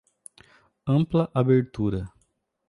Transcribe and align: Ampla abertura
Ampla 0.93 1.21
abertura 1.39 2.01